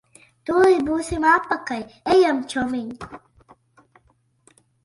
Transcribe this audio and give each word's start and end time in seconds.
Tūlīt 0.49 0.79
būsim 0.87 1.27
atpakaļ. 1.33 1.85
Ejam, 2.15 2.41
čomiņ. 2.55 2.91